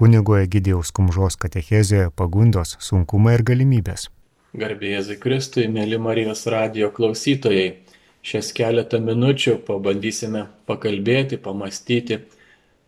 kunigo 0.00 0.38
Egidijaus 0.40 0.88
Kumžos 0.96 1.34
katechezėje 1.36 2.08
pagundos 2.16 2.70
sunkumai 2.80 3.34
ir 3.36 3.42
galimybės. 3.50 4.06
Garbėjai 4.56 5.18
Kristui, 5.20 5.66
mėly 5.68 5.98
Marijos 6.00 6.46
radio 6.48 6.88
klausytojai, 6.96 7.74
šias 8.24 8.48
keletą 8.56 8.96
minučių 9.04 9.58
pabandysime 9.66 10.46
pakalbėti, 10.70 11.36
pamastyti 11.36 12.22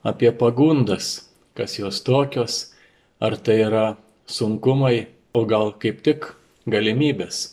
apie 0.09 0.33
pagundas, 0.33 1.29
kas 1.53 1.77
jos 1.83 2.01
tokios, 2.01 2.73
ar 3.21 3.37
tai 3.37 3.61
yra 3.67 3.85
sunkumai, 4.25 5.05
o 5.37 5.45
gal 5.45 5.77
kaip 5.85 6.01
tik 6.09 6.31
galimybės. 6.65 7.45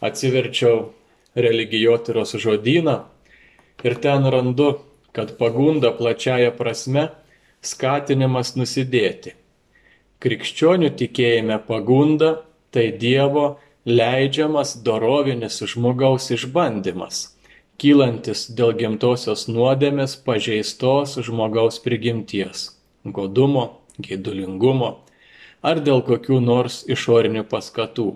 Atsiverčiau 0.00 0.86
religijotyros 1.36 2.32
žodyną 2.40 2.96
ir 3.84 4.00
ten 4.00 4.24
randu, 4.24 4.78
kad 5.12 5.36
pagunda 5.36 5.92
plačiaja 5.92 6.56
prasme 6.56 7.10
skatinimas 7.60 8.54
nusidėti. 8.56 9.34
Krikščionių 10.20 10.90
tikėjime 11.00 11.58
pagunda 11.66 12.30
tai 12.72 12.90
Dievo 12.92 13.58
leidžiamas 13.88 14.74
dorovinis 14.84 15.60
žmogaus 15.72 16.30
išbandymas, 16.36 17.22
kylantis 17.80 18.46
dėl 18.56 18.74
gimtosios 18.76 19.46
nuodėmės 19.48 20.16
pažeistos 20.26 21.16
žmogaus 21.24 21.80
prigimties- 21.84 22.68
godumo, 23.16 23.64
gėdulingumo 24.00 24.98
ar 25.62 25.80
dėl 25.80 26.02
kokių 26.04 26.40
nors 26.40 26.84
išorinių 26.88 27.44
paskatų. 27.48 28.14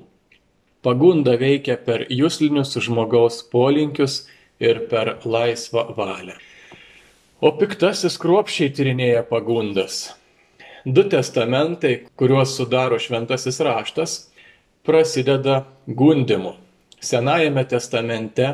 Pagunda 0.85 1.37
veikia 1.41 1.77
per 1.85 2.07
jūslinius 2.13 2.77
žmogaus 2.87 3.43
polinkius 3.53 4.27
ir 4.61 4.87
per 4.91 5.19
laisvą 5.25 5.95
valią. 5.97 6.37
O 7.45 7.51
piktasis 7.53 8.15
kruopščiai 8.17 8.71
tyrinėja 8.73 9.21
pagundas. 9.29 9.97
Du 10.97 11.03
testamentai, 11.13 12.07
kuriuos 12.17 12.55
sudaro 12.57 12.97
šventasis 12.97 13.59
raštas, 13.67 14.15
prasideda 14.89 15.59
gundimu. 15.85 16.55
Senajame 17.05 17.67
testamente 17.69 18.47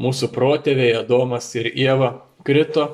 mūsų 0.00 0.30
protėviai 0.32 0.94
Adomas 1.02 1.50
ir 1.60 1.68
Jėva 1.76 2.08
krito, 2.48 2.86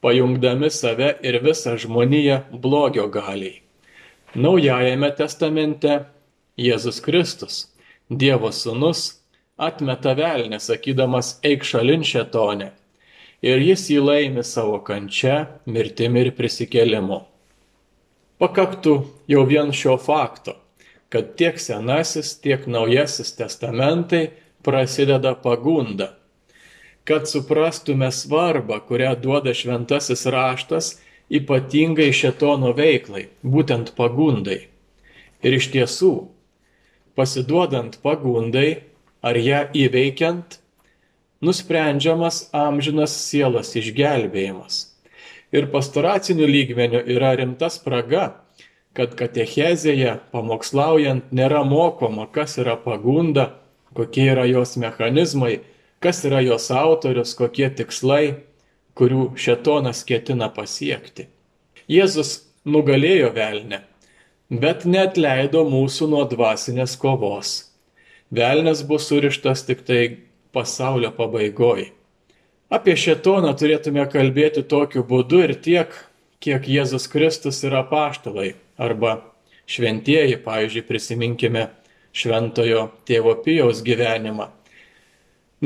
pajungdami 0.00 0.72
save 0.72 1.10
ir 1.20 1.38
visą 1.44 1.76
žmoniją 1.84 2.40
blogio 2.64 3.10
galiai. 3.12 3.60
Naujajame 4.32 5.12
testamente 5.20 5.98
Jėzus 6.56 7.04
Kristus, 7.04 7.60
Dievo 8.08 8.48
sūnus, 8.56 9.04
atmeta 9.60 10.16
velnę, 10.16 10.64
sakydamas 10.70 11.34
eik 11.44 11.68
šalin 11.74 12.08
šetonė 12.08 12.72
ir 13.46 13.62
jis 13.62 13.86
jį 13.92 14.02
laimi 14.02 14.42
savo 14.44 14.80
kančia, 14.82 15.46
mirtimi 15.70 16.24
ir 16.26 16.32
prisikėlimu. 16.34 17.20
Pakaktų 18.42 18.94
jau 19.32 19.44
vien 19.48 19.70
šio 19.72 19.94
fakto, 20.02 20.56
kad 21.08 21.36
tiek 21.38 21.60
Senasis, 21.62 22.34
tiek 22.42 22.66
Naujasis 22.66 23.32
testamentai 23.38 24.26
prasideda 24.66 25.32
pagunda, 25.38 26.10
kad 27.06 27.30
suprastume 27.30 28.10
svarbą, 28.12 28.80
kurią 28.88 29.14
duoda 29.22 29.54
šventasis 29.54 30.26
raštas 30.26 30.96
ypatingai 31.30 32.10
šetono 32.14 32.72
veiklai, 32.74 33.28
būtent 33.46 33.94
pagundai. 33.98 34.66
Ir 35.46 35.56
iš 35.58 35.70
tiesų, 35.74 36.12
pasiduodant 37.14 38.00
pagundai 38.02 38.82
ar 39.22 39.38
ją 39.38 39.66
įveikiant, 39.74 40.58
nusprendžiamas 41.46 42.46
amžinas 42.56 43.14
sielos 43.28 43.72
išgelbėjimas. 43.78 44.82
Ir 45.54 45.68
pastoracinių 45.70 46.48
lygmenių 46.50 47.04
yra 47.14 47.32
rimta 47.38 47.70
spraga, 47.70 48.26
kad 48.96 49.14
katechezėje 49.16 50.16
pamokslaujant 50.32 51.30
nėra 51.30 51.62
mokoma, 51.68 52.26
kas 52.32 52.56
yra 52.58 52.74
pagunda, 52.80 53.52
kokie 53.96 54.26
yra 54.32 54.46
jos 54.48 54.76
mechanizmai, 54.80 55.60
kas 56.02 56.24
yra 56.28 56.42
jos 56.44 56.70
autorius, 56.72 57.34
kokie 57.38 57.68
tikslai, 57.78 58.42
kurių 58.96 59.30
šetonas 59.36 60.02
ketina 60.08 60.48
pasiekti. 60.52 61.28
Jėzus 61.86 62.40
nugalėjo 62.66 63.30
velnę, 63.36 63.82
bet 64.50 64.84
net 64.88 65.20
leido 65.20 65.62
mūsų 65.68 66.08
nuo 66.10 66.24
dvasinės 66.28 66.96
kovos. 67.00 67.56
Velnes 68.34 68.82
bus 68.88 69.06
surištas 69.06 69.62
tik 69.68 69.84
tai 69.86 70.00
pasaulio 70.56 71.12
pabaigoj. 71.12 71.90
Apie 72.72 72.96
šetoną 72.98 73.52
turėtume 73.60 74.08
kalbėti 74.10 74.64
tokiu 74.66 75.04
būdu 75.06 75.44
ir 75.44 75.54
tiek, 75.62 75.92
kiek 76.42 76.66
Jėzus 76.66 77.06
Kristus 77.12 77.62
yra 77.68 77.84
paštalai 77.86 78.54
arba 78.76 79.20
šventieji, 79.70 80.40
pavyzdžiui, 80.42 80.86
prisiminkime 80.88 81.68
šventojo 82.16 82.88
tėvo 83.06 83.36
Pijaus 83.44 83.82
gyvenimą. 83.86 84.48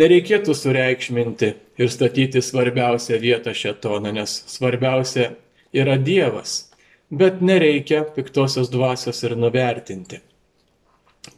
Nereikėtų 0.01 0.55
sureikšminti 0.55 1.49
ir 1.81 1.91
statyti 1.91 2.43
svarbiausią 2.45 3.19
vietą 3.23 3.55
šetoną, 3.57 4.13
nes 4.15 4.37
svarbiausia 4.53 5.33
yra 5.75 5.97
Dievas, 5.99 6.71
bet 7.11 7.41
nereikia 7.43 8.05
piktosios 8.15 8.71
dvasios 8.71 9.23
ir 9.27 9.35
nuvertinti. 9.39 10.21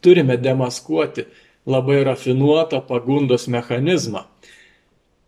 Turime 0.03 0.37
demaskuoti 0.37 1.25
labai 1.65 2.03
rafinuotą 2.03 2.81
pagundos 2.87 3.47
mechanizmą, 3.47 4.25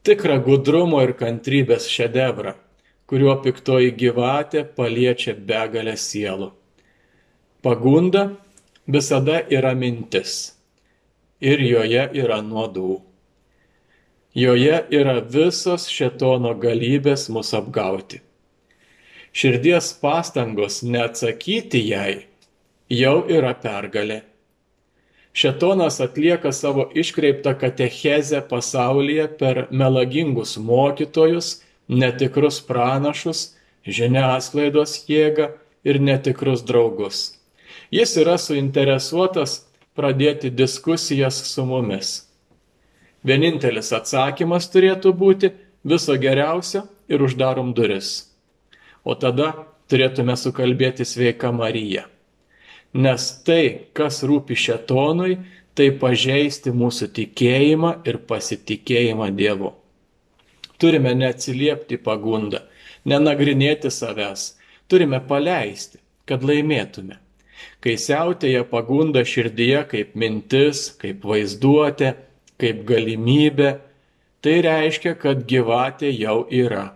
tikrą 0.03 0.39
gudrumo 0.43 1.01
ir 1.05 1.15
kantrybės 1.17 1.87
šedevrą, 1.91 2.55
kuriuo 3.09 3.37
piktoji 3.45 3.93
gyvatė 3.95 4.65
paliečia 4.77 5.35
begalę 5.35 5.95
sielų. 5.97 6.51
Pagunda 7.63 8.27
visada 8.87 9.39
yra 9.49 9.73
mintis 9.73 10.55
ir 11.41 11.61
joje 11.63 12.09
yra 12.13 12.41
nuodų. 12.45 12.99
Joje 14.35 14.81
yra 14.91 15.21
visos 15.21 15.87
šetono 15.87 16.51
galybės 16.59 17.29
mus 17.31 17.53
apgauti. 17.55 18.19
Širdies 19.35 19.93
pastangos 20.01 20.81
neatsakyti 20.83 21.81
jai 21.87 22.25
jau 22.91 23.21
yra 23.31 23.53
pergalė 23.55 24.21
Šetonas 25.35 25.99
atlieka 25.99 26.51
savo 26.51 26.85
iškreiptą 26.95 27.57
katechezę 27.59 28.39
pasaulyje 28.49 29.25
per 29.39 29.65
melagingus 29.71 30.53
mokytojus, 30.57 31.49
netikrus 31.87 32.61
pranašus, 32.63 33.41
žiniasklaidos 33.83 34.93
jėgą 35.11 35.49
ir 35.83 35.99
netikrus 35.99 36.63
draugus. 36.63 37.25
Jis 37.91 38.15
yra 38.23 38.37
suinteresuotas 38.39 39.57
pradėti 39.91 40.53
diskusijas 40.55 41.43
su 41.51 41.67
mumis. 41.67 42.15
Vienintelis 43.27 43.91
atsakymas 43.99 44.71
turėtų 44.71 45.11
būti 45.19 45.51
viso 45.83 46.15
geriausio 46.15 46.87
ir 47.11 47.27
uždarom 47.27 47.75
duris. 47.75 48.31
O 49.03 49.19
tada 49.19 49.51
turėtume 49.91 50.39
sukalbėti 50.39 51.03
sveiką 51.03 51.51
Mariją 51.51 52.07
nes 52.95 53.27
tai, 53.43 53.91
kas 53.93 54.21
rūpi 54.23 54.55
šetonui, 54.55 55.39
tai 55.75 55.89
pažeisti 55.99 56.71
mūsų 56.71 57.09
tikėjimą 57.17 57.91
ir 58.07 58.21
pasitikėjimą 58.29 59.27
Dievu. 59.35 59.73
Turime 60.79 61.11
neatsiliepti 61.15 61.99
pagundą, 62.03 62.63
nenagrinėti 63.07 63.91
savęs, 63.91 64.53
turime 64.91 65.19
paleisti, 65.27 65.99
kad 66.27 66.43
laimėtume. 66.47 67.19
Kai 67.83 67.95
siautėja 68.01 68.63
pagunda 68.67 69.23
širdyje 69.27 69.83
kaip 69.91 70.15
mintis, 70.19 70.87
kaip 70.99 71.23
vaizduotė, 71.27 72.15
kaip 72.59 72.83
galimybė, 72.87 73.71
tai 74.43 74.59
reiškia, 74.65 75.15
kad 75.19 75.43
gyvatė 75.49 76.11
jau 76.15 76.43
yra. 76.51 76.93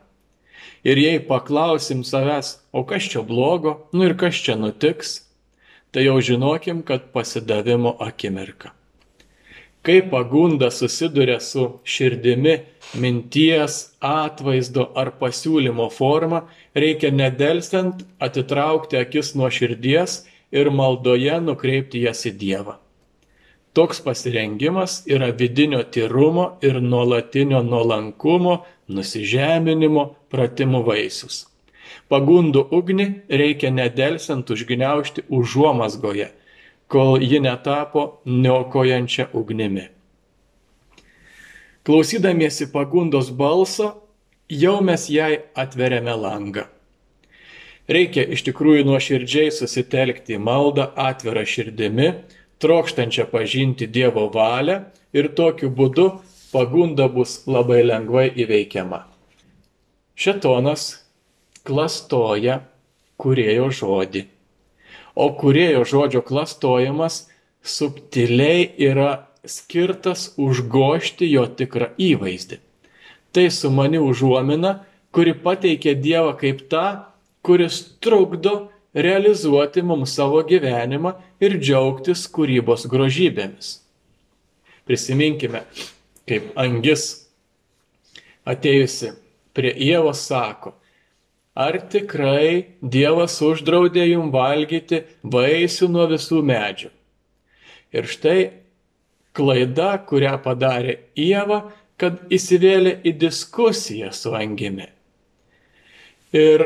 Ir 0.87 0.99
jei 0.99 1.19
paklausim 1.19 2.05
savęs, 2.07 2.55
o 2.71 2.85
kas 2.87 3.07
čia 3.11 3.23
blogo, 3.27 3.89
nu 3.91 4.07
ir 4.07 4.16
kas 4.19 4.40
čia 4.40 4.55
nutiks, 4.59 5.28
tai 5.91 6.06
jau 6.06 6.20
žinokim, 6.22 6.84
kad 6.84 7.12
pasidavimo 7.14 7.96
akimirka. 8.00 8.72
Kai 9.82 10.02
pagunda 10.12 10.72
susiduria 10.72 11.40
su 11.40 11.80
širdimi, 11.84 12.58
minties, 13.00 13.78
atvaizdo 14.03 14.90
ar 14.96 15.14
pasiūlymo 15.22 15.88
forma, 15.96 16.44
reikia 16.76 17.14
nedelsiant 17.16 18.03
atitraukti 18.20 19.00
akis 19.00 19.34
nuo 19.40 19.47
širdies 19.50 20.26
ir 20.52 20.70
maldoje 20.70 21.40
nukreipti 21.46 22.03
jas 22.03 22.26
į 22.28 22.36
Dievą. 22.44 22.76
Toks 23.74 24.02
pasirengimas 24.03 25.03
yra 25.08 25.30
vidinio 25.32 25.84
tyrumo 25.94 26.58
ir 26.66 26.82
nuolatinio 26.82 27.62
nuolankumo, 27.64 28.64
nusižeminimo 28.90 30.09
pratimų 30.34 30.84
vaisius. 30.90 31.46
Pagundų 32.09 32.64
ugnį 32.73 33.06
reikia 33.29 33.70
nedelsiant 33.70 34.50
užgniaužti 34.50 35.28
užuomasgoje, 35.29 36.32
kol 36.90 37.22
ji 37.22 37.38
netapo 37.46 38.22
niokojančia 38.26 39.28
ugnimi. 39.38 39.85
Klausydamiesi 41.85 42.72
pagundos 42.73 43.29
balso, 43.29 43.91
jau 44.50 44.79
mes 44.82 45.06
jai 45.09 45.35
atveriame 45.53 46.16
langą. 46.17 46.66
Reikia 47.90 48.26
iš 48.34 48.44
tikrųjų 48.46 48.88
nuoširdžiai 48.90 49.53
susitelkti 49.53 50.35
į 50.38 50.41
maldą 50.41 50.90
atvirą 50.97 51.46
širdimi, 51.46 52.09
trokštančią 52.62 53.26
pažinti 53.29 53.88
Dievo 53.90 54.28
valią 54.34 54.82
ir 55.14 55.29
tokiu 55.38 55.70
būdu 55.73 56.09
pagunda 56.52 57.08
bus 57.09 57.40
labai 57.50 57.82
lengvai 57.85 58.28
įveikiama. 58.34 59.03
Šetonas 60.20 60.90
klastoja 61.67 62.61
kurėjo 63.20 63.70
žodį, 63.82 64.23
o 65.16 65.28
kurėjo 65.40 65.84
žodžio 65.88 66.22
klastojimas 66.26 67.26
subtiliai 67.66 68.70
yra 68.90 69.11
skirtas 69.46 70.34
užgošti 70.40 71.29
jo 71.32 71.46
tikrą 71.59 71.91
įvaizdį. 72.00 72.59
Tai 73.32 73.46
sumani 73.53 74.00
užuomina, 74.02 74.79
kuri 75.14 75.35
pateikia 75.38 75.94
Dievą 75.96 76.34
kaip 76.40 76.66
tą, 76.72 76.85
kuris 77.46 77.82
trukdo 78.02 78.70
realizuoti 78.94 79.84
mums 79.85 80.16
savo 80.17 80.41
gyvenimą 80.46 81.14
ir 81.44 81.59
džiaugtis 81.62 82.26
kūrybos 82.34 82.88
grožybėmis. 82.90 83.78
Prisiminkime, 84.90 85.62
kaip 86.29 86.50
angis 86.58 87.05
atėjusi 88.50 89.14
prie 89.53 89.73
Ievos 89.90 90.23
sako, 90.26 90.73
ar 91.59 91.76
tikrai 91.91 92.79
Dievas 92.79 93.35
uždraudė 93.44 94.06
jum 94.14 94.32
valgyti 94.32 95.03
vaisių 95.23 95.90
nuo 95.91 96.08
visų 96.11 96.40
medžių. 96.46 96.91
Ir 97.91 98.08
štai 98.08 98.40
klaida, 99.35 99.91
kurią 100.08 100.38
padarė 100.46 100.96
Ieva, 101.20 101.64
kad 102.00 102.22
įsivėlė 102.32 103.00
į 103.03 103.16
diskusiją 103.20 104.14
su 104.16 104.32
angimi. 104.38 104.88
Ir, 106.32 106.64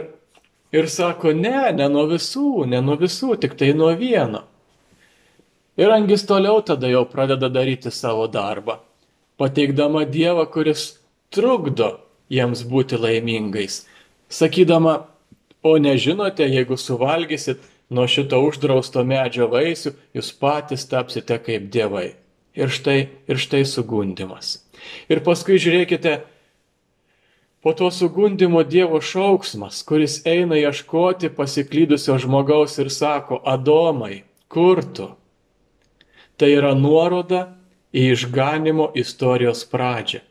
ir 0.76 0.90
sako, 0.92 1.32
ne, 1.34 1.72
ne 1.74 1.88
nuo 1.90 2.06
visų, 2.12 2.66
ne 2.70 2.82
nuo 2.84 2.98
visų, 3.00 3.38
tik 3.42 3.56
tai 3.58 3.72
nuo 3.78 3.90
vieno. 3.98 4.44
Ir 5.80 5.90
angis 5.90 6.28
toliau 6.30 6.62
tada 6.62 6.92
jau 6.92 7.02
pradeda 7.10 7.50
daryti 7.50 7.90
savo 7.90 8.28
darbą, 8.30 8.78
pateikdama 9.42 10.04
Dievą, 10.06 10.46
kuris 10.54 11.00
trukdo 11.34 11.96
jiems 12.30 12.62
būti 12.70 13.00
laimingais, 13.00 13.80
sakydama, 14.34 15.04
o 15.64 15.78
nežinote, 15.80 16.44
jeigu 16.50 16.78
suvalgysit 16.78 17.62
nuo 17.94 18.08
šito 18.10 18.40
uždrausto 18.44 19.04
medžio 19.08 19.48
vaisių, 19.52 19.94
jūs 20.18 20.34
patys 20.40 20.86
tapsite 20.90 21.38
kaip 21.46 21.70
dievai. 21.72 22.14
Ir 22.54 22.70
štai, 22.70 23.00
ir 23.30 23.40
štai 23.42 23.64
sugundimas. 23.66 24.60
Ir 25.10 25.24
paskui 25.26 25.58
žiūrėkite, 25.62 26.20
po 27.64 27.74
to 27.74 27.90
sugundimo 27.92 28.62
Dievo 28.68 29.00
šauksmas, 29.02 29.82
kuris 29.88 30.20
eina 30.28 30.60
ieškoti 30.60 31.32
pasiklydusio 31.34 32.20
žmogaus 32.22 32.78
ir 32.84 32.92
sako, 32.94 33.40
Adomai, 33.46 34.24
kur 34.52 34.84
tu? 34.84 35.08
Tai 36.38 36.50
yra 36.52 36.74
nuoroda 36.78 37.46
į 37.94 38.10
išganimo 38.14 38.92
istorijos 39.00 39.64
pradžią 39.70 40.22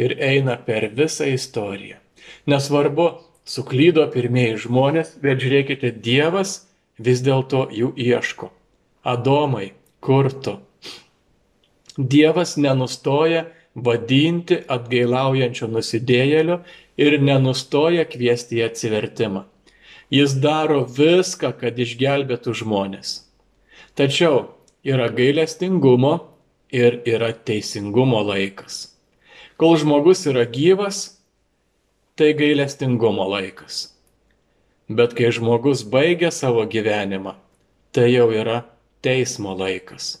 ir 0.00 0.16
eina 0.20 0.56
per 0.60 0.88
visą 0.96 1.28
istoriją. 1.32 1.98
Nesvarbu, 2.46 3.08
suklydo 3.46 4.06
pirmieji 4.12 4.58
žmonės, 4.66 5.16
bet 5.22 5.40
žiūrėkite, 5.42 5.92
Dievas 6.02 6.66
vis 6.98 7.22
dėlto 7.24 7.66
jų 7.72 7.92
ieško. 7.96 8.50
Adomai, 9.06 9.72
kur 10.02 10.30
tu? 10.32 10.58
Dievas 11.96 12.56
nenustoja 12.60 13.46
vadinti 13.76 14.58
atgailaujančio 14.68 15.68
nusidėjėlio 15.72 16.60
ir 17.00 17.18
nenustoja 17.20 18.06
kviesti 18.08 18.60
į 18.60 18.66
atsivertimą. 18.70 19.44
Jis 20.12 20.36
daro 20.40 20.84
viską, 20.86 21.52
kad 21.60 21.78
išgelbėtų 21.82 22.54
žmonės. 22.62 23.22
Tačiau 23.98 24.52
yra 24.86 25.08
gailestingumo 25.10 26.14
ir 26.70 27.00
yra 27.08 27.32
teisingumo 27.32 28.20
laikas. 28.28 28.96
Kol 29.56 29.76
žmogus 29.80 30.26
yra 30.28 30.44
gyvas, 30.44 31.15
tai 32.16 32.32
gailestingumo 32.32 33.28
laikas. 33.28 33.92
Bet 34.88 35.12
kai 35.18 35.28
žmogus 35.36 35.82
baigia 35.84 36.30
savo 36.32 36.62
gyvenimą, 36.64 37.34
tai 37.92 38.06
jau 38.14 38.30
yra 38.32 38.62
teismo 39.04 39.52
laikas. 39.52 40.14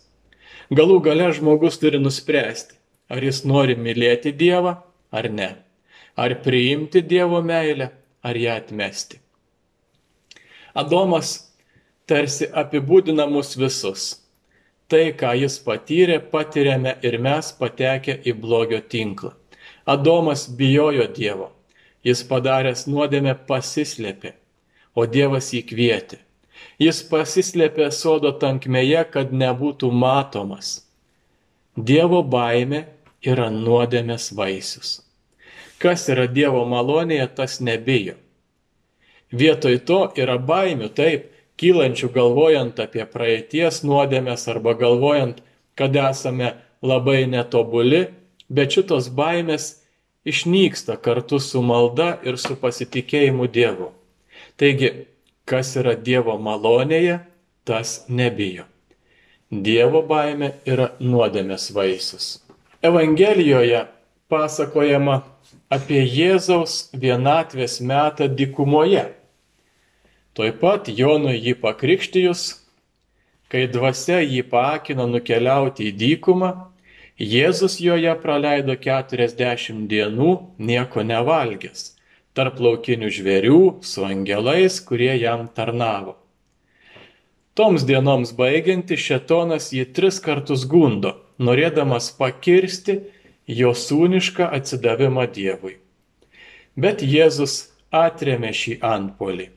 Galų 0.76 0.98
gale 1.06 1.30
žmogus 1.32 1.80
turi 1.80 1.96
nuspręsti, 2.02 2.76
ar 3.08 3.24
jis 3.24 3.44
nori 3.48 3.78
mylėti 3.80 4.34
Dievą 4.36 4.74
ar 5.10 5.30
ne. 5.32 5.48
Ar 6.16 6.36
priimti 6.44 7.00
Dievo 7.00 7.40
meilę, 7.40 7.88
ar 8.20 8.36
ją 8.36 8.60
atmesti. 8.60 9.22
Adomas 10.76 11.32
tarsi 12.04 12.52
apibūdina 12.52 13.24
mus 13.30 13.56
visus. 13.56 14.08
Tai, 14.92 15.14
ką 15.16 15.32
jis 15.40 15.62
patyrė, 15.64 16.20
patiriame 16.20 16.98
ir 17.00 17.16
mes 17.18 17.54
patekę 17.56 18.20
į 18.20 18.36
blogio 18.36 18.84
tinklą. 18.84 19.32
Adomas 19.88 20.44
bijojo 20.58 21.08
Dievo. 21.08 21.55
Jis 22.06 22.22
padaręs 22.28 22.86
nuodėmę 22.86 23.34
pasislėpė, 23.48 24.36
o 24.94 25.06
Dievas 25.10 25.50
jį 25.54 25.62
kvietė. 25.66 26.20
Jis 26.78 27.00
pasislėpė 27.10 27.88
sodo 27.92 28.30
tankmėje, 28.42 29.02
kad 29.10 29.32
nebūtų 29.32 29.90
matomas. 29.90 30.76
Dievo 31.76 32.22
baime 32.22 32.84
yra 33.26 33.48
nuodėmės 33.52 34.30
vaisius. 34.36 35.00
Kas 35.82 36.06
yra 36.12 36.28
Dievo 36.30 36.62
malonėje, 36.68 37.26
tas 37.36 37.58
nebijo. 37.60 38.14
Vietoj 39.32 39.80
to 39.88 39.98
yra 40.16 40.36
baimių, 40.38 40.88
taip, 40.96 41.26
kylančių 41.60 42.12
galvojant 42.14 42.78
apie 42.80 43.04
praeities 43.10 43.82
nuodėmės 43.84 44.46
arba 44.52 44.76
galvojant, 44.78 45.42
kad 45.76 45.96
esame 45.96 46.54
labai 46.82 47.24
netobuli, 47.28 48.06
bet 48.48 48.76
šitos 48.76 49.10
baimės 49.12 49.72
išnyksta 50.26 50.96
kartu 50.96 51.38
su 51.40 51.62
malda 51.62 52.16
ir 52.26 52.38
su 52.38 52.56
pasitikėjimu 52.58 53.46
Dievu. 53.52 53.92
Taigi, 54.58 54.90
kas 55.46 55.76
yra 55.78 55.94
Dievo 55.94 56.34
malonėje, 56.42 57.20
tas 57.64 58.02
nebijo. 58.08 58.66
Dievo 59.50 60.02
baime 60.02 60.56
yra 60.66 60.90
nuodėmės 60.98 61.70
vaisius. 61.74 62.40
Evangelijoje 62.82 63.84
pasakojama 64.30 65.20
apie 65.70 66.02
Jėzaus 66.02 66.88
vienatvės 66.94 67.78
metą 67.80 68.26
dykumoje. 68.26 69.06
Tuoj 70.34 70.52
pat 70.60 70.90
Jonui 70.90 71.38
jį 71.38 71.54
pakrikštijus, 71.62 72.48
kai 73.48 73.68
dvasia 73.70 74.18
jį 74.20 74.42
paakino 74.50 75.06
nukeliauti 75.08 75.86
į 75.90 75.94
dykumą, 76.02 76.50
Jėzus 77.16 77.78
joje 77.80 78.12
praleido 78.20 78.74
40 78.76 79.86
dienų 79.88 80.32
nieko 80.60 81.00
nevalgęs 81.00 81.94
tarp 82.36 82.58
laukinių 82.60 83.08
žvėrių 83.08 83.60
su 83.80 84.04
angelais, 84.04 84.76
kurie 84.84 85.14
jam 85.16 85.46
tarnavo. 85.48 86.18
Toms 87.56 87.86
dienoms 87.88 88.34
baigianti 88.36 88.98
šetonas 89.00 89.70
jį 89.72 89.86
tris 89.96 90.20
kartus 90.20 90.66
gundo, 90.68 91.14
norėdamas 91.40 92.10
pakirsti 92.18 92.98
jo 93.48 93.72
sūnišką 93.72 94.50
atsidavimą 94.52 95.24
Dievui. 95.32 95.78
Bet 96.76 97.00
Jėzus 97.00 97.72
atremė 97.88 98.52
šį 98.52 98.76
antpolį, 98.84 99.48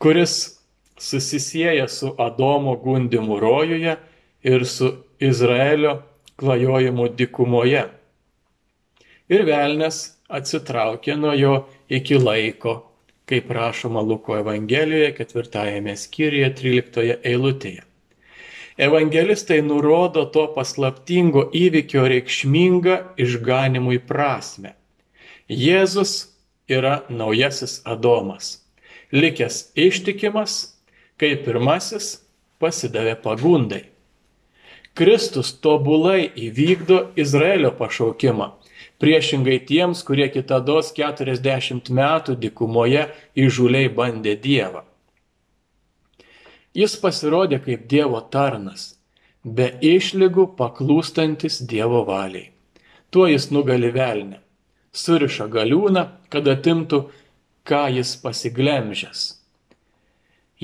kuris 0.00 0.56
susisieja 0.96 1.84
su 1.92 2.16
Adomo 2.16 2.78
gundimu 2.80 3.36
rojuje 3.44 3.98
ir 4.40 4.64
su 4.64 4.94
Izraelio 5.20 5.98
klajojimu 6.40 7.08
dikumoje. 7.18 7.84
Ir 9.32 9.46
velnės 9.48 10.00
atsitraukė 10.28 11.16
nuo 11.16 11.32
jo 11.36 11.54
iki 11.88 12.18
laiko, 12.20 12.74
kaip 13.28 13.50
rašoma 13.50 14.02
Luko 14.04 14.36
Evangelijoje 14.36 15.14
ketvirtajame 15.16 15.96
skyriuje 15.96 16.50
13 16.60 17.18
eilutėje. 17.24 17.84
Evangelistai 18.74 19.60
nurodo 19.62 20.24
to 20.34 20.48
paslaptingo 20.56 21.46
įvykio 21.54 22.08
reikšmingą 22.10 22.96
išganimui 23.22 24.00
prasme. 24.02 24.74
Jėzus 25.46 26.34
yra 26.66 27.04
naujasis 27.08 27.78
Adomas, 27.86 28.64
likęs 29.14 29.70
ištikimas, 29.78 30.74
kaip 31.20 31.44
pirmasis 31.46 32.16
pasidavė 32.58 33.14
pagundai. 33.22 33.84
Kristus 34.94 35.50
tobulai 35.58 36.28
įvykdo 36.38 37.00
Izraelio 37.18 37.72
pašaukimą 37.74 38.52
priešingai 38.98 39.58
tiems, 39.68 40.02
kurie 40.06 40.28
kitados 40.32 40.92
40 40.96 41.90
metų 41.98 42.36
dikumoje 42.40 43.08
įžuliai 43.36 43.90
bandė 43.92 44.36
Dievą. 44.40 44.84
Jis 46.74 46.96
pasirodė 47.02 47.60
kaip 47.66 47.84
Dievo 47.90 48.22
tarnas, 48.34 48.94
be 49.44 49.68
išlygų 49.82 50.48
paklūstantis 50.58 51.60
Dievo 51.70 52.02
valiai. 52.08 52.50
Tuo 53.10 53.28
jis 53.30 53.50
nugali 53.54 53.92
velnę, 53.94 54.40
suriša 54.90 55.46
galiūną, 55.52 56.08
kad 56.32 56.48
atimtų, 56.50 57.04
ką 57.68 57.84
jis 57.94 58.16
pasiglemžęs. 58.22 59.43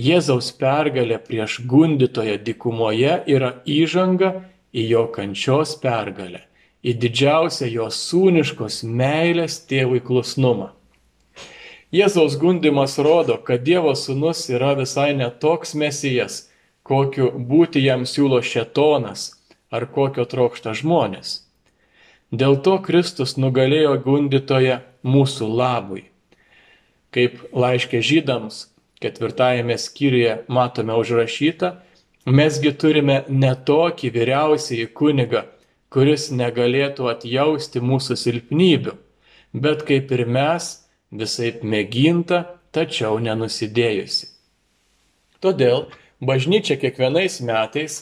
Jėzaus 0.00 0.48
pergalė 0.56 1.18
prieš 1.20 1.58
gundytoją 1.68 2.38
dikumoje 2.46 3.18
yra 3.28 3.50
įžanga 3.68 4.30
į 4.72 4.84
jo 4.94 5.06
kančios 5.12 5.74
pergalę, 5.82 6.44
į 6.80 6.94
didžiausią 7.02 7.68
jo 7.68 7.88
sūniškos 7.92 8.80
meilės 8.86 9.58
tėvui 9.68 10.00
klusnumą. 10.06 10.70
Jėzaus 11.90 12.38
gundimas 12.38 12.96
rodo, 13.02 13.36
kad 13.42 13.66
Dievo 13.66 13.96
sūnus 13.98 14.44
yra 14.54 14.76
visai 14.78 15.10
netoks 15.18 15.74
mesijas, 15.74 16.44
kokiu 16.86 17.32
būti 17.34 17.82
jam 17.82 18.06
siūlo 18.06 18.38
šetonas 18.46 19.32
ar 19.74 19.88
kokio 19.90 20.24
trokšta 20.24 20.72
žmonės. 20.80 21.40
Dėl 22.30 22.60
to 22.62 22.78
Kristus 22.86 23.34
nugalėjo 23.36 23.96
gundytoje 24.06 24.78
mūsų 25.02 25.50
labui. 25.50 26.04
Kaip 27.10 27.42
laiškė 27.50 27.98
žydams 28.06 28.68
ketvirtajame 29.00 29.78
skyriuje 29.78 30.36
matome 30.48 30.94
užrašyta, 31.00 31.72
mesgi 32.26 32.72
turime 32.76 33.22
netokį 33.28 34.10
vyriausiai 34.16 34.88
kunigą, 34.96 35.46
kuris 35.90 36.28
negalėtų 36.30 37.08
atjausti 37.10 37.80
mūsų 37.82 38.16
silpnybių, 38.20 38.94
bet 39.64 39.86
kaip 39.88 40.12
ir 40.14 40.26
mes, 40.28 40.68
visai 41.10 41.54
mėginta, 41.62 42.44
tačiau 42.70 43.18
nenusidėjusi. 43.18 44.28
Todėl 45.40 45.88
bažnyčia 46.20 46.76
kiekvienais 46.78 47.40
metais 47.42 47.96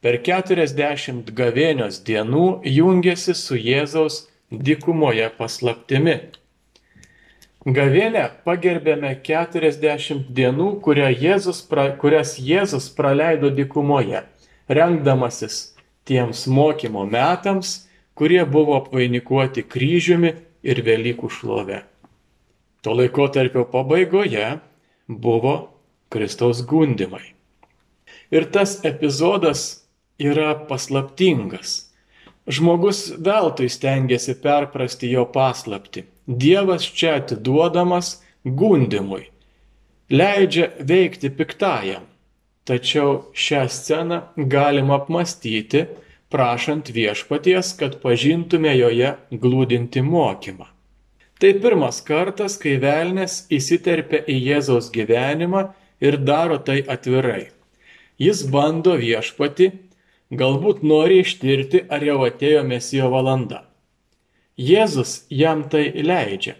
per 0.00 0.20
40 0.22 1.34
gavėnios 1.36 2.00
dienų 2.06 2.46
jungiasi 2.70 3.34
su 3.34 3.58
Jėzaus 3.58 4.22
dikumoje 4.50 5.26
paslaptimi 5.36 6.20
Gavėnę 7.66 8.28
pagerbėme 8.46 9.08
40 9.26 10.28
dienų, 10.30 10.66
Jėzus 11.18 11.64
pra, 11.66 11.88
kurias 11.98 12.36
Jėzus 12.38 12.86
praleido 12.94 13.50
dykumoje, 13.50 14.20
rengdamasis 14.70 15.74
tiems 16.06 16.46
mokymo 16.46 17.02
metams, 17.10 17.88
kurie 18.14 18.44
buvo 18.46 18.76
apvainikuoti 18.78 19.66
kryžiumi 19.66 20.32
ir 20.62 20.82
Velykų 20.86 21.26
šlove. 21.26 21.82
To 22.86 22.94
laiko 22.94 23.26
tarpio 23.34 23.66
pabaigoje 23.66 24.60
buvo 25.08 25.74
Kristaus 26.08 26.62
gundimai. 26.62 27.34
Ir 28.30 28.46
tas 28.46 28.78
epizodas 28.86 29.88
yra 30.22 30.54
paslaptingas. 30.70 31.90
Žmogus 32.46 33.16
veltui 33.18 33.66
stengiasi 33.66 34.38
perprasti 34.38 35.10
jo 35.10 35.26
paslapti 35.26 36.12
Dievas 36.26 36.82
čia 36.82 37.16
atiduodamas 37.20 38.16
gundimui, 38.44 39.28
leidžia 40.10 40.72
veikti 40.82 41.30
piktajam. 41.30 42.02
Tačiau 42.66 43.30
šią 43.30 43.60
sceną 43.70 44.18
galima 44.50 44.96
apmastyti, 44.98 45.84
prašant 46.34 46.90
viešpaties, 46.90 47.76
kad 47.78 48.00
pažintume 48.02 48.72
joje 48.74 49.12
glūdinti 49.30 50.02
mokymą. 50.02 50.66
Tai 51.38 51.52
pirmas 51.62 52.00
kartas, 52.02 52.56
kai 52.58 52.74
velnės 52.82 53.44
įsiterpia 53.52 54.24
į 54.26 54.40
Jėzaus 54.48 54.90
gyvenimą 54.90 55.62
ir 56.02 56.18
daro 56.18 56.58
tai 56.58 56.80
atvirai. 56.82 57.52
Jis 58.18 58.42
bando 58.50 58.96
viešpati, 58.98 59.70
galbūt 60.32 60.82
nori 60.82 61.20
ištirti, 61.22 61.84
ar 61.86 62.02
jau 62.02 62.18
atėjo 62.26 62.66
mesijo 62.66 63.12
valanda. 63.14 63.62
Jėzus 64.56 65.26
jam 65.28 65.66
tai 65.68 65.90
leidžia, 66.00 66.54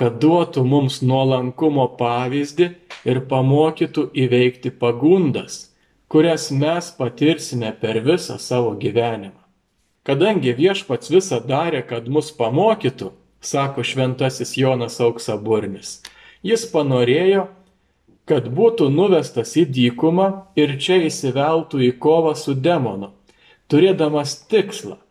kad 0.00 0.14
duotų 0.16 0.62
mums 0.64 1.02
nuolankumo 1.04 1.84
pavyzdį 1.98 2.68
ir 3.04 3.20
pamokytų 3.28 4.06
įveikti 4.16 4.72
pagundas, 4.72 5.58
kurias 6.08 6.46
mes 6.48 6.88
patirsime 6.96 7.74
per 7.82 8.00
visą 8.06 8.38
savo 8.40 8.72
gyvenimą. 8.80 9.36
Kadangi 10.08 10.56
viešpats 10.56 11.12
visą 11.12 11.42
darė, 11.44 11.84
kad 11.84 12.08
mus 12.08 12.32
pamokytų, 12.32 13.12
sako 13.44 13.84
šventasis 13.84 14.56
Jonas 14.56 14.96
Auksaburnis, 15.04 15.98
jis 16.40 16.64
panorėjo, 16.72 17.44
kad 18.24 18.48
būtų 18.48 18.88
nuvestas 18.88 19.52
į 19.60 19.68
dykumą 19.68 20.32
ir 20.56 20.78
čia 20.80 21.02
įsiveltų 21.12 21.84
į 21.92 21.94
kovą 22.00 22.32
su 22.40 22.56
demonu, 22.56 23.12
turėdamas 23.68 24.38
tikslą 24.48 25.01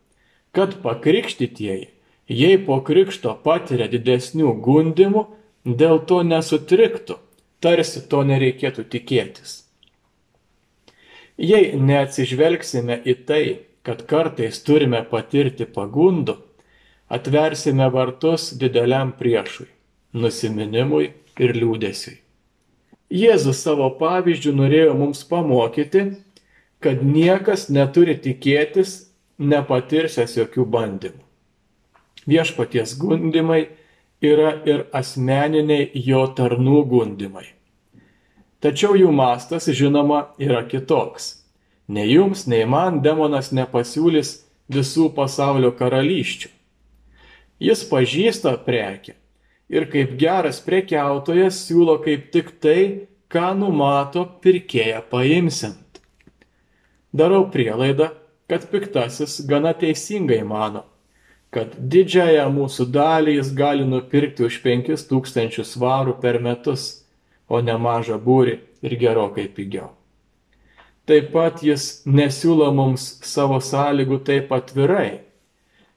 kad 0.51 0.77
pakrikštytieji, 0.83 1.89
jei 2.27 2.59
po 2.65 2.79
krikšto 2.83 3.33
patiria 3.43 3.87
didesnių 3.91 4.53
gundimų, 4.63 5.25
dėl 5.65 5.99
to 6.07 6.21
nesutriktų, 6.27 7.17
tarsi 7.61 8.03
to 8.09 8.23
nereikėtų 8.27 8.87
tikėtis. 8.91 9.61
Jei 11.41 11.73
neatsižvelgsime 11.77 12.99
į 13.05 13.15
tai, 13.25 13.43
kad 13.81 14.03
kartais 14.09 14.59
turime 14.61 15.01
patirti 15.09 15.65
pagundų, 15.65 16.37
atversime 17.09 17.87
vartus 17.91 18.51
dideliam 18.57 19.13
priešui- 19.17 19.67
nusiminimui 20.21 21.13
ir 21.39 21.53
liūdėsiui. 21.55 22.17
Jėzus 23.11 23.63
savo 23.65 23.89
pavyzdžių 23.99 24.51
norėjo 24.55 24.93
mums 24.95 25.23
pamokyti, 25.27 26.17
kad 26.79 27.01
niekas 27.03 27.69
neturi 27.69 28.15
tikėtis 28.15 29.10
nepatirsęs 29.41 30.37
jokių 30.37 30.65
bandymų. 30.69 31.21
Viešpaties 32.29 32.93
gundimai 33.01 33.63
yra 34.21 34.53
ir 34.69 34.85
asmeniniai 34.93 35.89
jo 36.05 36.21
tarnų 36.37 36.83
gundimai. 36.89 37.47
Tačiau 38.61 38.93
jų 38.93 39.09
mastas, 39.09 39.65
žinoma, 39.73 40.35
yra 40.37 40.61
kitoks. 40.69 41.39
Nei 41.89 42.11
jums, 42.13 42.45
nei 42.45 42.67
man 42.69 43.01
demonas 43.01 43.49
nepasiūlys 43.51 44.35
visų 44.71 45.09
pasaulio 45.15 45.73
karalysčių. 45.73 46.51
Jis 47.61 47.81
pažįsta 47.89 48.53
prekę 48.65 49.15
ir 49.71 49.87
kaip 49.89 50.13
geras 50.21 50.61
prekiautojas 50.61 51.57
siūlo 51.65 51.97
kaip 52.05 52.29
tik 52.33 52.53
tai, 52.61 53.07
ką 53.31 53.53
numato 53.57 54.25
pirkėją 54.43 55.01
paimsint. 55.09 56.01
Darau 57.11 57.45
prielaidą, 57.51 58.11
kad 58.51 58.65
piktasis 58.71 59.41
gana 59.47 59.71
teisingai 59.73 60.41
mano, 60.43 60.81
kad 61.55 61.71
didžiąją 61.93 62.49
mūsų 62.51 62.89
dalį 62.91 63.37
jis 63.37 63.53
gali 63.55 63.85
nupirkti 63.87 64.43
už 64.43 64.57
5000 64.65 65.63
svarų 65.69 66.17
per 66.19 66.41
metus, 66.43 67.05
o 67.47 67.61
ne 67.63 67.77
mažą 67.79 68.19
būrį 68.19 68.57
ir 68.83 68.97
gerokai 68.99 69.47
pigiau. 69.55 69.93
Taip 71.07 71.31
pat 71.31 71.63
jis 71.63 72.03
nesiūlo 72.03 72.67
mums 72.75 73.07
savo 73.23 73.63
sąlygų 73.63 74.19
taip 74.27 74.51
atvirai. 74.51 75.23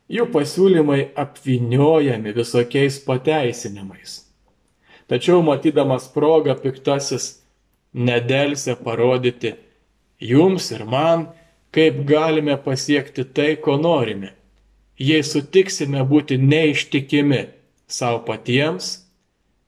Jų 0.06 0.30
pasiūlymai 0.30 1.02
apviniojami 1.18 2.38
visokiais 2.38 3.02
pateisinimais. 3.02 4.20
Tačiau 5.10 5.42
matydamas 5.42 6.06
progą 6.14 6.54
piktasis 6.54 7.32
nedelsia 7.94 8.78
parodyti 8.78 9.56
jums 10.22 10.70
ir 10.70 10.86
man, 10.86 11.32
kaip 11.74 12.04
galime 12.06 12.56
pasiekti 12.62 13.24
tai, 13.34 13.56
ko 13.56 13.76
norime, 13.80 14.30
jei 14.98 15.22
sutiksime 15.26 16.04
būti 16.06 16.38
neištikimi 16.38 17.40
savo 17.90 18.20
patiems 18.28 18.90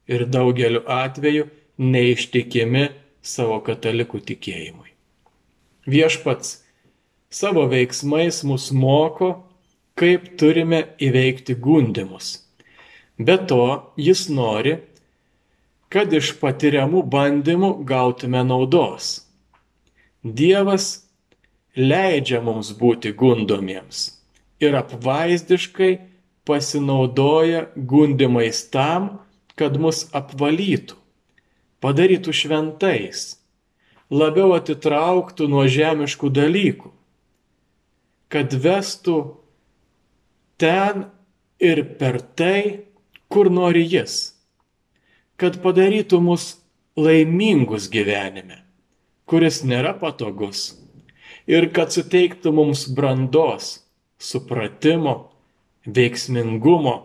ir 0.06 0.26
daugeliu 0.30 0.84
atveju 0.86 1.48
neištikimi 1.82 2.84
savo 3.26 3.58
katalikų 3.66 4.22
tikėjimui. 4.30 4.92
Viešpats 5.90 6.60
savo 7.30 7.66
veiksmais 7.70 8.42
mus 8.46 8.70
moko, 8.72 9.32
kaip 9.98 10.36
turime 10.38 10.82
įveikti 11.02 11.56
gundimus. 11.58 12.36
Be 13.18 13.38
to, 13.50 13.92
jis 13.96 14.26
nori, 14.28 14.76
kad 15.90 16.12
iš 16.12 16.34
patiriamų 16.40 17.02
bandymų 17.10 17.70
gautume 17.88 18.42
naudos. 18.44 19.22
Dievas 20.22 21.05
leidžia 21.76 22.40
mums 22.40 22.73
būti 22.73 23.12
gundomiems 23.12 24.09
ir 24.61 24.76
apvaizdiškai 24.78 25.92
pasinaudoja 26.49 27.66
gundimais 27.76 28.62
tam, 28.73 29.18
kad 29.56 29.76
mus 29.80 30.06
apvalytų, 30.16 30.97
padarytų 31.83 32.33
šventais, 32.33 33.37
labiau 34.12 34.54
atitrauktų 34.56 35.49
nuo 35.50 35.66
žemiškų 35.68 36.30
dalykų, 36.33 36.92
kad 38.33 38.54
vestų 38.54 39.16
ten 40.61 41.09
ir 41.61 41.83
per 41.99 42.21
tai, 42.38 42.87
kur 43.28 43.50
nori 43.50 43.83
jis, 43.85 44.37
kad 45.37 45.59
padarytų 45.64 46.21
mus 46.23 46.54
laimingus 46.97 47.90
gyvenime, 47.92 48.62
kuris 49.28 49.64
nėra 49.66 49.97
patogus 49.99 50.71
ir 51.46 51.70
kad 51.72 51.94
suteiktų 51.94 52.52
mums 52.54 52.86
brandos, 52.92 53.86
supratimo, 54.18 55.30
veiksmingumo 55.86 56.96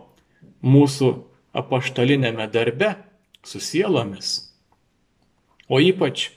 mūsų 0.62 1.12
apaštalinėme 1.54 2.48
darbe 2.50 2.96
su 3.44 3.60
sielomis. 3.60 4.48
o 5.72 5.78
ypač, 5.80 6.30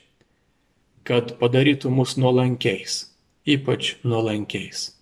kad 1.04 1.36
padarytų 1.42 1.90
mus 1.92 2.16
nuolankiais, 2.18 3.10
ypač 3.44 3.96
nuolankiais. 4.08 4.94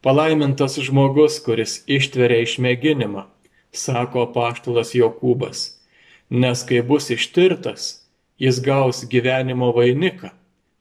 Palaimintas 0.00 0.78
žmogus, 0.80 1.36
kuris 1.44 1.82
ištveria 1.84 2.40
išmėginimą, 2.46 3.26
sako 3.76 4.24
paštulas 4.32 4.94
Jokūbas, 4.96 5.66
nes 6.30 6.64
kai 6.64 6.80
bus 6.80 7.10
ištirtas, 7.12 7.90
jis 8.40 8.62
gaus 8.64 9.04
gyvenimo 9.04 9.68
vainiką, 9.76 10.32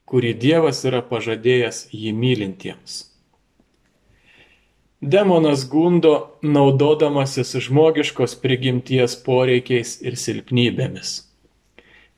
kurį 0.09 0.33
Dievas 0.41 0.81
yra 0.89 1.03
pažadėjęs 1.05 1.85
jį 1.93 2.13
mylintiems. 2.17 3.03
Demonas 4.99 5.63
gundo 5.69 6.13
naudodamasis 6.43 7.53
žmogiškos 7.69 8.33
prigimties 8.41 9.15
poreikiais 9.23 9.93
ir 10.03 10.17
silpnybėmis. 10.19 11.13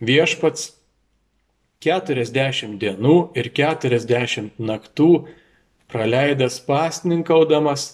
Viešpats 0.02 0.72
40 1.86 2.80
dienų 2.82 3.18
ir 3.38 3.52
40 3.58 4.58
naktų 4.58 5.12
praleidęs 5.94 6.58
pasninkaudamas 6.66 7.86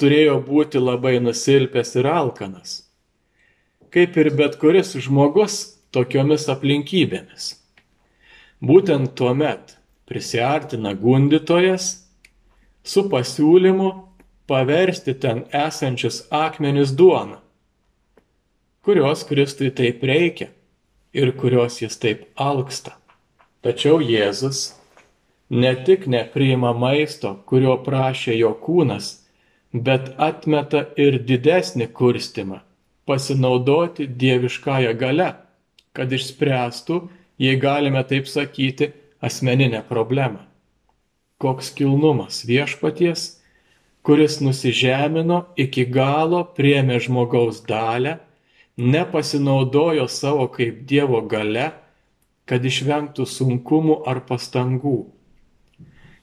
turėjo 0.00 0.38
būti 0.46 0.78
labai 0.78 1.16
nusilpęs 1.24 1.96
ir 1.98 2.08
alkanas. 2.10 2.76
Kaip 3.90 4.14
ir 4.22 4.30
bet 4.38 4.54
kuris 4.62 4.94
žmogus 5.02 5.58
tokiomis 5.90 6.46
aplinkybėmis. 6.52 7.56
Būtent 8.60 9.14
tuo 9.16 9.32
met 9.34 9.76
prisiartina 10.04 10.92
gundytojas 10.92 11.86
su 12.84 13.06
pasiūlymu 13.08 13.90
paversti 14.50 15.14
ten 15.22 15.44
esančius 15.54 16.24
akmenis 16.34 16.92
duoną, 16.98 17.38
kurios 18.84 19.22
Kristui 19.28 19.70
taip 19.70 20.02
reikia 20.10 20.50
ir 21.16 21.32
kurios 21.40 21.78
jis 21.80 21.96
taip 22.02 22.26
alksta. 22.36 22.96
Tačiau 23.64 24.00
Jėzus 24.04 24.60
ne 25.50 25.72
tik 25.86 26.04
nepriima 26.06 26.72
maisto, 26.76 27.32
kurio 27.46 27.76
prašė 27.86 28.36
jo 28.38 28.50
kūnas, 28.64 29.08
bet 29.72 30.12
atmeta 30.18 30.84
ir 30.96 31.16
didesnį 31.30 31.88
kurstimą- 31.96 32.60
pasinaudoti 33.08 34.06
dieviškąją 34.06 34.92
gale, 34.98 35.30
kad 35.92 36.12
išspręstų, 36.12 37.00
jei 37.40 37.56
galime 37.56 38.04
taip 38.04 38.28
sakyti, 38.28 38.92
asmeninę 39.20 39.82
problemą 39.88 40.50
koks 41.40 41.70
kilnumas 41.72 42.42
viešpaties, 42.44 43.40
kuris 44.04 44.38
nusižemino 44.44 45.38
iki 45.64 45.86
galo 45.88 46.42
priemė 46.56 46.98
žmogaus 47.00 47.62
dalę, 47.68 48.18
nepasinaudojo 48.76 50.04
savo 50.08 50.46
kaip 50.52 50.82
Dievo 50.88 51.22
gale, 51.32 51.70
kad 52.44 52.64
išvengtų 52.64 53.24
sunkumų 53.28 54.02
ar 54.10 54.20
pastangų. 54.28 54.98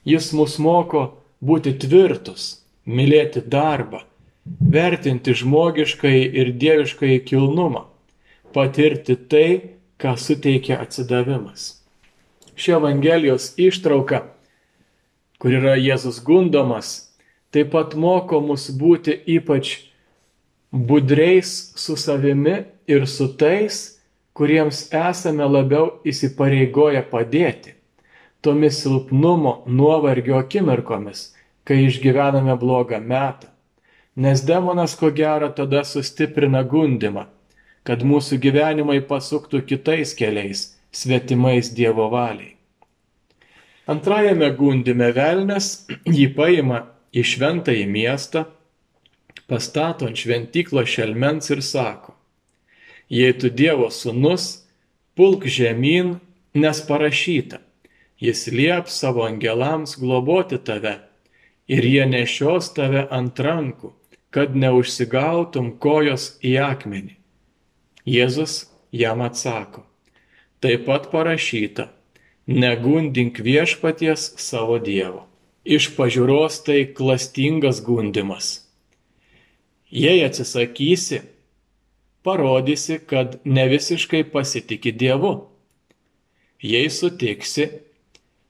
Jis 0.06 0.30
mus 0.38 0.54
moko 0.62 1.02
būti 1.42 1.74
tvirtus, 1.82 2.62
mylėti 2.86 3.42
darbą, 3.42 4.04
vertinti 4.46 5.34
žmogiškai 5.34 6.18
ir 6.40 6.54
dieviškai 6.62 7.18
kilnumą, 7.26 7.88
patirti 8.54 9.18
tai, 9.18 9.48
ką 9.98 10.16
suteikia 10.16 10.80
atsidavimas. 10.82 11.76
Ši 12.58 12.74
Evangelijos 12.78 13.52
ištrauka 13.58 14.24
kur 15.38 15.54
yra 15.54 15.76
Jėzus 15.78 16.18
gundomas, 16.26 16.88
taip 17.54 17.70
pat 17.74 17.94
moko 17.94 18.40
mus 18.42 18.66
būti 18.74 19.14
ypač 19.38 19.76
budreis 20.72 21.52
su 21.78 21.96
savimi 21.96 22.58
ir 22.90 23.06
su 23.06 23.30
tais, 23.40 23.78
kuriems 24.34 24.88
esame 24.94 25.46
labiau 25.46 25.98
įsipareigoję 26.06 27.04
padėti, 27.10 27.74
tomis 28.42 28.82
silpnumo, 28.82 29.62
nuovargio 29.66 30.38
akimirkomis, 30.42 31.32
kai 31.66 31.84
išgyvename 31.86 32.54
blogą 32.58 33.00
metą. 33.00 33.50
Nes 34.18 34.42
demonas 34.42 34.96
ko 34.98 35.12
gero 35.14 35.48
tada 35.54 35.84
sustiprina 35.86 36.64
gundimą, 36.66 37.28
kad 37.88 38.04
mūsų 38.04 38.36
gyvenimai 38.44 38.98
pasuktų 39.08 39.62
kitais 39.64 40.12
keliais, 40.16 40.66
svetimais 40.92 41.70
Dievo 41.72 42.10
valiai. 42.12 42.52
Antrajame 43.88 44.50
gundime 44.52 45.08
velnes 45.16 45.86
jį 46.04 46.26
paima 46.36 46.82
į 47.16 47.24
šventąjį 47.24 47.86
miestą, 47.88 48.44
pastato 49.48 50.04
ant 50.04 50.20
šventyklo 50.20 50.84
šelmens 50.84 51.48
ir 51.54 51.64
sako, 51.64 52.12
jei 53.08 53.32
tu 53.32 53.48
Dievo 53.48 53.88
sunus, 53.88 54.66
pulk 55.16 55.48
žemyn, 55.48 56.18
nes 56.52 56.84
parašyta, 56.84 57.62
jis 58.20 58.46
lieps 58.52 59.00
savo 59.00 59.24
angelams 59.24 59.96
globoti 59.96 60.60
tave 60.60 60.98
ir 61.72 61.88
jie 61.88 62.04
nešios 62.04 62.74
tave 62.76 63.08
ant 63.08 63.40
rankų, 63.40 63.94
kad 64.28 64.52
neužsigautum 64.52 65.78
kojos 65.80 66.34
į 66.44 66.58
akmenį. 66.68 67.17
Jėzus 68.08 68.62
jam 68.94 69.20
atsako, 69.20 69.82
taip 70.64 70.86
pat 70.86 71.10
parašyta, 71.12 71.90
negundink 72.48 73.40
viešpaties 73.44 74.30
savo 74.40 74.78
Dievo. 74.80 75.26
Iš 75.68 75.90
pažiūros 75.98 76.62
tai 76.64 76.86
klastingas 76.96 77.82
gundimas. 77.84 78.46
Jei 79.92 80.22
atsisakysi, 80.24 81.20
parodysi, 82.24 82.98
kad 83.10 83.36
ne 83.44 83.66
visiškai 83.68 84.22
pasitiki 84.32 84.94
Dievu. 84.96 85.34
Jei 86.64 86.88
sutiksi, 86.90 87.68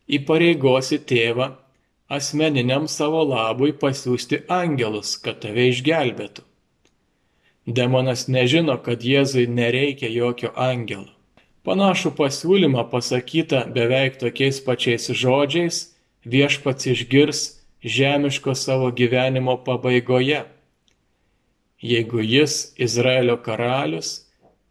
įpareigosi 0.06 1.00
tėvą 1.02 1.50
asmeniniam 2.08 2.86
savo 2.88 3.24
labui 3.26 3.74
pasiūsti 3.76 4.44
angelus, 4.48 5.16
kad 5.20 5.42
tave 5.42 5.68
išgelbėtų. 5.72 6.47
Demonas 7.68 8.24
nežino, 8.32 8.78
kad 8.80 9.02
Jėzui 9.04 9.44
nereikia 9.52 10.08
jokio 10.08 10.54
angelo. 10.56 11.10
Panašų 11.68 12.14
pasiūlymą 12.16 12.86
pasakytą 12.88 13.66
beveik 13.74 14.16
tokiais 14.22 14.60
pačiais 14.64 15.10
žodžiais 15.12 15.80
viešpats 16.24 16.88
išgirs 16.94 17.42
žemiško 17.84 18.54
savo 18.56 18.88
gyvenimo 19.00 19.58
pabaigoje. 19.66 20.46
Jeigu 21.84 22.24
jis, 22.24 22.72
Izraelio 22.86 23.36
karalius, 23.36 24.14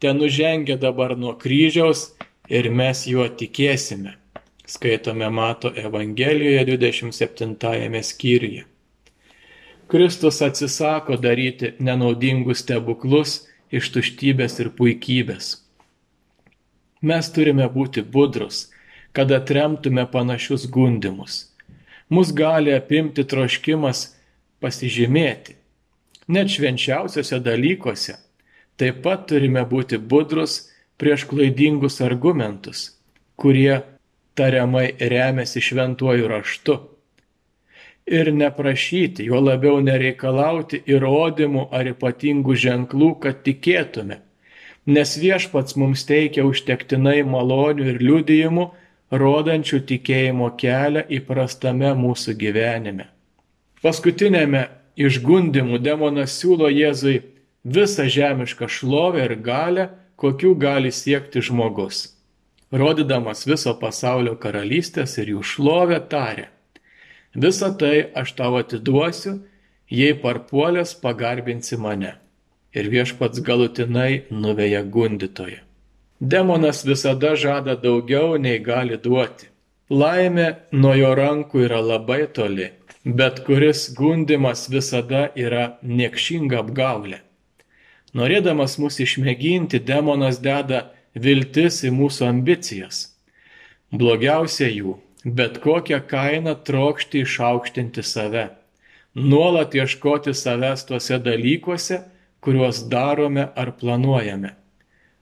ten 0.02 0.18
nužengia 0.18 0.76
dabar 0.76 1.14
nuo 1.16 1.36
kryžiaus 1.38 2.02
ir 2.50 2.66
mes 2.70 3.04
juo 3.06 3.28
tikėsime. 3.28 4.16
Skaitome 4.66 5.30
Mato 5.30 5.70
Evangelijoje 5.70 6.66
27 6.66 8.02
skyriuje. 8.10 8.67
Kristus 9.88 10.42
atsisako 10.42 11.16
daryti 11.16 11.72
nenaudingus 11.78 12.60
stebuklus 12.60 13.38
iš 13.72 13.88
tuštybės 13.94 14.58
ir 14.60 14.68
puikybės. 14.76 15.54
Mes 17.00 17.30
turime 17.32 17.68
būti 17.72 18.02
budrus, 18.02 18.66
kad 19.16 19.32
atremtume 19.32 20.04
panašius 20.12 20.66
gundimus. 20.68 21.46
Mus 22.08 22.32
gali 22.36 22.74
apimti 22.76 23.24
troškimas 23.24 24.02
pasižymėti. 24.60 25.56
Net 26.28 26.52
švenčiausiose 26.52 27.40
dalykuose 27.40 28.18
taip 28.76 29.00
pat 29.04 29.24
turime 29.30 29.64
būti 29.64 29.96
budrus 29.96 30.66
prieš 31.00 31.24
klaidingus 31.30 32.00
argumentus, 32.04 32.90
kurie 33.40 33.80
tariamai 34.36 34.92
remiasi 35.00 35.64
šventuoju 35.64 36.28
raštu. 36.28 36.76
Ir 38.08 38.30
neprašyti, 38.32 39.26
juo 39.28 39.42
labiau 39.44 39.82
nereikalauti 39.84 40.80
įrodymų 40.88 41.68
ar 41.76 41.92
ypatingų 41.92 42.56
ženklų, 42.56 43.10
kad 43.20 43.44
tikėtume 43.44 44.22
nes 44.88 45.16
viešpats 45.20 45.76
mums 45.76 46.06
teikia 46.08 46.46
užtektinai 46.48 47.20
malonių 47.28 47.92
ir 47.92 48.00
liudijimų, 48.02 48.66
rodančių 49.12 49.82
tikėjimo 49.90 50.48
kelią 50.60 51.04
įprastame 51.18 51.92
mūsų 51.96 52.34
gyvenime. 52.40 53.08
Paskutinėme 53.84 54.64
išgundimų 54.98 55.80
demonas 55.84 56.38
siūlo 56.40 56.70
Jėzui 56.72 57.20
visą 57.64 58.08
žemišką 58.08 58.68
šlovę 58.68 59.26
ir 59.28 59.36
galę, 59.44 59.88
kokių 60.18 60.54
gali 60.58 60.92
siekti 60.92 61.44
žmogus. 61.44 62.08
Rodydamas 62.72 63.46
viso 63.48 63.72
pasaulio 63.80 64.34
karalystės 64.40 65.16
ir 65.20 65.36
jų 65.36 65.44
šlovę 65.52 66.00
tarė. 66.10 66.48
Visą 67.34 67.74
tai 67.78 68.10
aš 68.14 68.32
tau 68.38 68.56
atiduosiu, 68.60 69.38
jei 69.90 70.14
parpuolės 70.14 70.94
pagarbinsi 71.02 71.76
mane 71.76 72.14
ir 72.72 72.88
viešpats 72.92 73.40
galutinai 73.40 74.24
nuveja 74.30 74.82
gundytoje. 74.82 75.62
Demonas 76.20 76.84
visada 76.84 77.36
žada 77.36 77.76
daugiau 77.76 78.36
nei 78.36 78.58
gali 78.58 78.98
duoti. 78.98 79.46
Laimė 79.88 80.48
nuo 80.72 80.92
jo 80.98 81.14
rankų 81.16 81.62
yra 81.64 81.78
labai 81.80 82.26
toli, 82.36 82.66
bet 83.04 83.40
kuris 83.46 83.88
gundimas 83.96 84.66
visada 84.68 85.28
yra 85.36 85.78
niekšinga 85.82 86.58
apgaulė. 86.60 87.22
Norėdamas 88.18 88.78
mus 88.82 88.98
išmėginti, 89.00 89.80
demonas 89.80 90.40
deda 90.44 90.90
viltis 91.14 91.84
į 91.84 91.92
mūsų 91.94 92.26
ambicijas. 92.28 93.14
Blogiausia 93.92 94.68
jų- 94.68 94.98
bet 95.24 95.58
kokią 95.64 96.00
kainą 96.06 96.54
trokšti 96.64 97.24
išaukštinti 97.26 98.02
save, 98.02 98.48
nuolat 99.14 99.74
ieškoti 99.74 100.34
savęs 100.34 100.86
tuose 100.86 101.18
dalykuose, 101.18 102.02
kuriuos 102.40 102.84
darome 102.88 103.48
ar 103.56 103.72
planuojame. 103.80 104.54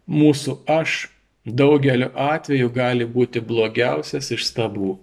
Mūsų 0.06 0.58
aš 0.68 1.08
daugeliu 1.46 2.10
atveju 2.14 2.70
gali 2.74 3.06
būti 3.06 3.40
blogiausias 3.40 4.30
iš 4.34 4.44
stabų. 4.50 4.98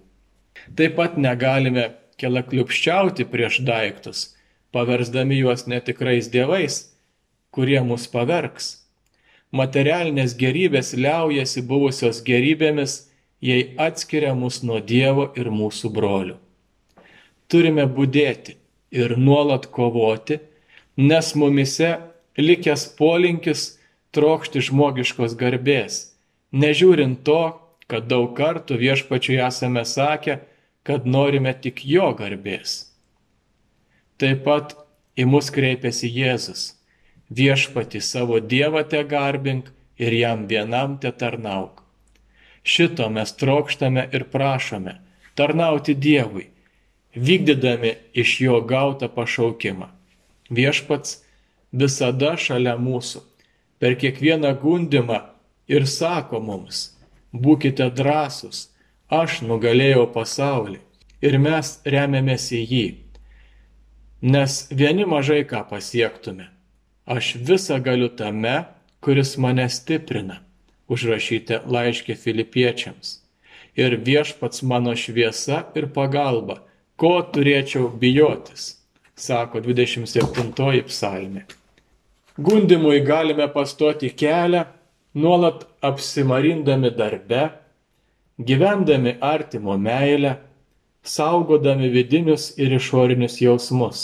Taip 0.78 0.96
pat 1.00 1.18
negalime 1.18 1.90
kelakliupščiauti 2.22 3.26
prieš 3.28 3.60
daiktus, 3.68 4.36
paversdami 4.72 5.42
juos 5.42 5.66
netikrais 5.68 6.30
dievais, 6.32 6.94
kurie 7.52 7.82
mus 7.82 8.08
pavergs. 8.08 8.78
Materialinės 9.54 10.34
gerybės 10.38 10.94
liaujasi 10.98 11.62
buvusios 11.70 12.22
gerybėmis, 12.26 13.12
jei 13.44 13.74
atskiria 13.78 14.34
mus 14.40 14.62
nuo 14.64 14.80
Dievo 14.80 15.28
ir 15.40 15.50
mūsų 15.52 15.92
brolių. 15.94 16.38
Turime 17.52 17.86
būdėti 17.98 18.56
ir 18.96 19.18
nuolat 19.20 19.68
kovoti, 19.76 20.40
nes 20.98 21.34
mumise 21.36 21.92
likęs 22.40 22.86
polinkis 22.98 23.66
trokšti 24.16 24.64
žmogiškos 24.70 25.36
garbės, 25.38 26.00
nežiūrint 26.54 27.22
to, 27.28 27.42
kad 27.92 28.08
daug 28.08 28.32
kartų 28.38 28.80
viešpačiui 28.80 29.42
esame 29.44 29.84
sakę, 29.86 30.40
kad 30.88 31.06
norime 31.06 31.54
tik 31.54 31.84
jo 31.86 32.10
garbės. 32.16 32.94
Taip 34.18 34.44
pat 34.48 34.76
į 35.20 35.28
mus 35.28 35.52
kreipiasi 35.54 36.10
Jėzus. 36.16 36.66
Viešpati 37.34 38.00
savo 38.02 38.40
Dievą 38.40 38.84
te 38.88 39.04
garbink 39.04 39.72
ir 39.98 40.14
jam 40.16 40.46
vienam 40.48 41.00
te 41.02 41.12
tarnauk. 41.12 41.83
Šito 42.63 43.10
mes 43.10 43.36
trokštame 43.36 44.10
ir 44.13 44.23
prašome- 44.32 44.99
tarnauti 45.38 45.95
Dievui, 45.95 46.47
vykdydami 47.15 47.93
iš 48.13 48.41
jo 48.41 48.62
gautą 48.62 49.08
pašaukimą. 49.08 49.88
Viešpats 50.49 51.23
visada 51.71 52.38
šalia 52.38 52.78
mūsų, 52.78 53.21
per 53.80 53.95
kiekvieną 53.95 54.54
gundimą 54.62 55.21
ir 55.67 55.88
sako 55.88 56.39
mums- 56.39 56.93
būkite 57.43 57.89
drąsūs, 57.91 58.67
aš 59.10 59.41
nugalėjau 59.41 60.08
pasaulį 60.13 60.80
ir 61.21 61.38
mes 61.39 61.80
remiamės 61.86 62.52
į 62.52 62.62
jį. 62.67 62.88
Nes 64.21 64.67
vieni 64.71 65.06
mažai 65.06 65.43
ką 65.43 65.65
pasiektume, 65.69 66.47
aš 67.06 67.36
visą 67.36 67.82
galiu 67.84 68.10
tame, 68.10 68.65
kuris 69.02 69.38
mane 69.38 69.67
stiprina, 69.69 70.39
užrašyti 70.91 71.63
laiškė 71.67 72.15
filipiečiams. 72.19 73.19
Ir 73.76 73.98
viešpats 74.06 74.62
mano 74.69 74.93
šviesa 74.93 75.63
ir 75.78 75.89
pagalba, 75.96 76.60
ko 76.96 77.15
turėčiau 77.34 77.89
bijotis, 77.89 78.78
sako 79.15 79.63
27 79.65 80.84
psalmė. 80.89 81.46
Gundimui 82.38 83.02
galime 83.06 83.48
pastoti 83.54 84.10
kelią, 84.10 84.65
nuolat 85.13 85.67
apsimarindami 85.82 86.89
darbe, 86.98 87.43
gyvendami 88.39 89.17
artimo 89.22 89.78
meilę, 89.78 90.38
saugodami 91.04 91.89
vidinius 91.93 92.54
ir 92.58 92.74
išorinius 92.74 93.38
jausmus. 93.41 94.02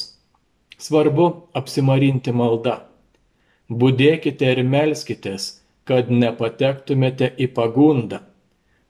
Svarbu 0.80 1.26
apsimarinti 1.58 2.32
maldą. 2.32 2.80
Būdėkite 3.70 4.48
ir 4.54 4.62
melskitės, 4.66 5.60
kad 5.90 6.12
nepatektumėte 6.14 7.32
į 7.38 7.50
pagundą. 7.58 8.22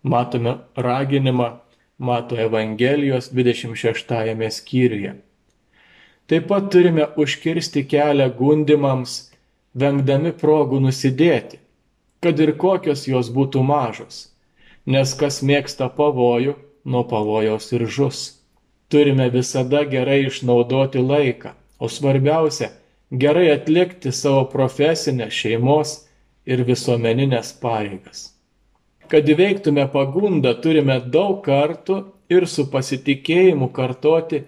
Matome 0.04 0.56
raginimą 0.76 1.50
Mato 1.98 2.38
Evangelijos 2.40 3.32
26 3.36 4.52
skyriuje. 4.60 5.14
Taip 6.30 6.50
pat 6.52 6.68
turime 6.72 7.08
užkirsti 7.20 7.86
kelią 7.90 8.30
gundimams, 8.38 9.20
vengdami 9.74 10.36
progų 10.44 10.84
nusidėti, 10.84 11.60
kad 12.24 12.40
ir 12.40 12.54
kokios 12.62 13.08
jos 13.10 13.32
būtų 13.34 13.64
mažos 13.66 14.28
nes 14.90 15.14
kas 15.14 15.42
mėgsta 15.46 15.90
pavojų, 15.94 16.56
nuo 16.86 17.04
pavojaus 17.08 17.70
ir 17.76 17.86
žus. 17.88 18.20
Turime 18.90 19.30
visada 19.30 19.84
gerai 19.86 20.24
išnaudoti 20.26 21.02
laiką, 21.04 21.54
o 21.80 21.88
svarbiausia- 21.88 22.72
gerai 23.24 23.52
atlikti 23.54 24.12
savo 24.12 24.46
profesinę 24.46 25.30
šeimos 25.30 26.09
ir 26.50 26.66
visuomeninės 26.68 27.54
pareigas. 27.62 28.30
Kad 29.10 29.30
įveiktume 29.30 29.86
pagundą, 29.94 30.54
turime 30.62 31.00
daug 31.02 31.42
kartų 31.46 32.00
ir 32.30 32.46
su 32.48 32.68
pasitikėjimu 32.70 33.72
kartoti 33.74 34.44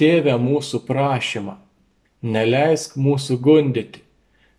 Tėvę 0.00 0.34
mūsų 0.40 0.82
prašymą. 0.88 1.58
Neleisk 2.24 2.96
mūsų 2.96 3.36
gundyti. 3.44 4.00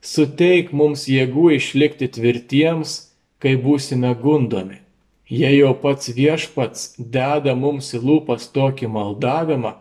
Suteik 0.04 0.70
mums 0.76 1.08
jėgų 1.10 1.56
išlikti 1.56 2.10
tvirtiems, 2.18 2.94
kai 3.42 3.56
būsime 3.60 4.12
gundomi. 4.20 4.78
Jei 5.30 5.58
jau 5.58 5.72
pats 5.80 6.12
viešpats 6.14 6.94
deda 6.98 7.56
mums 7.56 7.94
į 7.98 8.04
lūpas 8.04 8.50
tokį 8.54 8.92
maldavimą, 8.94 9.74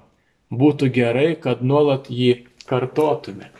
būtų 0.62 0.88
gerai, 0.94 1.34
kad 1.36 1.60
nuolat 1.62 2.08
jį 2.08 2.46
kartotume. 2.68 3.50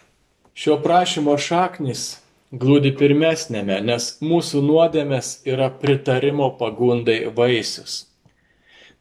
Šio 0.55 0.79
prašymo 0.85 1.37
šaknis 1.37 2.22
glūdi 2.53 2.93
pirmesnėme, 2.99 3.81
nes 3.85 4.09
mūsų 4.21 4.63
nuodėmės 4.67 5.35
yra 5.49 5.71
pritarimo 5.83 6.51
pagundai 6.61 7.25
vaisius. 7.37 8.07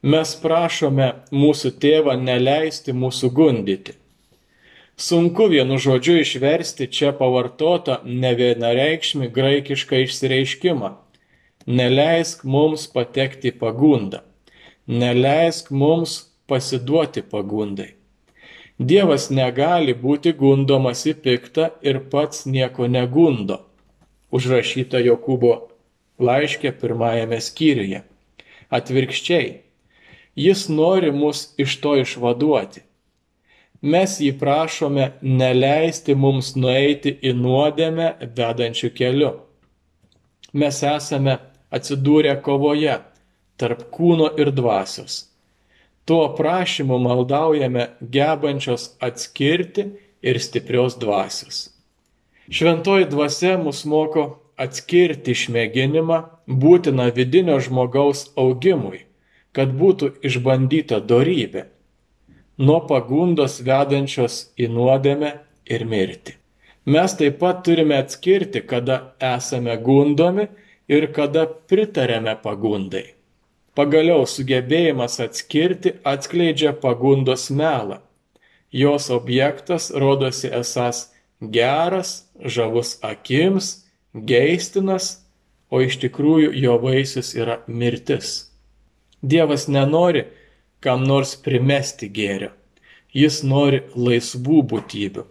Mes 0.02 0.34
prašome 0.42 1.12
mūsų 1.30 1.74
tėvą 1.82 2.16
neleisti 2.18 2.94
mūsų 2.96 3.30
gundyti. 3.36 3.94
Sunku 4.96 5.46
vienu 5.52 5.78
žodžiu 5.80 6.18
išversti 6.20 6.88
čia 6.90 7.12
pavartotą 7.16 8.00
nevienareikšmį 8.04 9.30
graikišką 9.32 10.02
išsireiškimą 10.06 10.92
Neleisk 11.66 12.42
mums 12.44 12.88
patekti 12.90 13.52
pagundą. 13.52 14.18
Neleisk 14.88 15.70
mums 15.70 16.32
pasiduoti 16.46 17.22
pagundai. 17.22 17.94
Dievas 18.82 19.28
negali 19.30 19.92
būti 19.94 20.32
gundomas 20.34 21.04
į 21.06 21.12
piktą 21.24 21.68
ir 21.86 22.00
pats 22.12 22.46
nieko 22.50 22.88
negundo. 22.90 23.60
Užrašyta 24.34 24.98
Jokūbo 25.04 25.52
laiškė 26.18 26.72
pirmajame 26.80 27.38
skyriuje. 27.40 28.00
Atvirkščiai, 28.72 29.50
jis 30.46 30.64
nori 30.72 31.12
mus 31.12 31.44
iš 31.64 31.76
to 31.84 31.94
išvaduoti. 32.00 32.82
Mes 33.82 34.18
jį 34.24 34.32
prašome 34.40 35.08
neleisti 35.22 36.14
mums 36.14 36.54
nueiti 36.56 37.12
į 37.22 37.34
nuodėmę 37.38 38.12
vedančių 38.36 38.90
keliu. 38.98 39.32
Mes 40.52 40.82
esame 40.86 41.38
atsidūrė 41.70 42.38
kovoje 42.46 42.98
tarp 43.58 43.86
kūno 43.94 44.32
ir 44.38 44.50
dvasios. 44.54 45.31
Tuo 46.04 46.34
prašymu 46.36 46.98
maldaujame 46.98 47.86
gebančios 48.00 48.90
atskirti 49.00 49.84
ir 50.22 50.40
stiprios 50.40 50.98
dvasios. 50.98 51.68
Šventoji 52.50 53.06
dvasia 53.10 53.54
mus 53.58 53.84
moko 53.86 54.24
atskirti 54.58 55.34
išmėginimą 55.36 56.18
būtiną 56.64 57.06
vidinio 57.14 57.60
žmogaus 57.62 58.26
augimui, 58.36 59.04
kad 59.54 59.72
būtų 59.78 60.10
išbandyta 60.26 60.98
dorybė, 61.12 61.64
nuo 62.58 62.80
pagundos 62.90 63.60
vedančios 63.66 64.42
į 64.58 64.68
nuodėmę 64.74 65.32
ir 65.70 65.86
mirtį. 65.88 66.36
Mes 66.92 67.14
taip 67.14 67.38
pat 67.38 67.62
turime 67.66 67.94
atskirti, 68.02 68.64
kada 68.66 69.14
esame 69.22 69.76
gundomi 69.78 70.48
ir 70.90 71.06
kada 71.14 71.46
pritarėme 71.46 72.34
pagundai. 72.42 73.04
Pagaliau 73.78 74.26
sugebėjimas 74.28 75.16
atskirti 75.24 75.94
atskleidžia 76.04 76.74
pagundos 76.82 77.48
melą. 77.50 78.00
Jos 78.72 79.08
objektas 79.12 79.90
rodosi 80.02 80.50
esas 80.60 81.06
geras, 81.40 82.12
žavus 82.44 82.98
akims, 83.04 83.72
geistinas, 84.12 85.24
o 85.72 85.80
iš 85.80 85.98
tikrųjų 86.04 86.52
jo 86.64 86.76
vaisius 86.84 87.32
yra 87.36 87.60
mirtis. 87.66 88.52
Dievas 89.22 89.68
nenori 89.68 90.26
kam 90.84 91.04
nors 91.08 91.34
primesti 91.36 92.08
gėrio. 92.12 92.52
Jis 93.12 93.42
nori 93.44 93.82
laisvų 93.96 94.62
būtybių. 94.68 95.26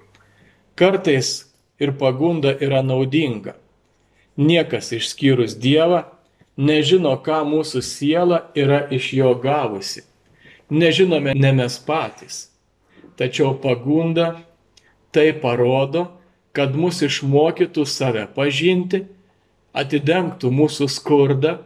Kartais 0.77 1.33
ir 1.81 1.93
pagunda 1.97 2.53
yra 2.57 2.81
naudinga 2.85 3.57
Niekas 4.37 4.93
išskyrus 4.95 5.57
Dievą 5.59 6.05
nežino, 6.57 7.13
ką 7.23 7.41
mūsų 7.47 7.81
siela 7.85 8.45
yra 8.55 8.85
iš 8.91 9.13
jo 9.17 9.33
gavusi. 9.35 10.03
Nežinome 10.71 11.35
ne 11.35 11.51
mes 11.55 11.77
patys. 11.83 12.47
Tačiau 13.19 13.53
pagunda 13.59 14.41
tai 15.11 15.31
parodo, 15.35 16.07
kad 16.55 16.75
mus 16.75 17.01
išmokytų 17.03 17.85
save 17.87 18.25
pažinti, 18.35 19.05
atidengtų 19.75 20.51
mūsų 20.51 20.87
skurdą 20.91 21.57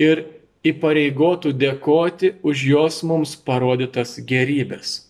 ir 0.00 0.24
įpareigotų 0.64 1.52
dėkoti 1.60 2.34
už 2.42 2.64
jos 2.68 3.02
mums 3.04 3.34
parodytas 3.36 4.16
gerybės. 4.24 5.00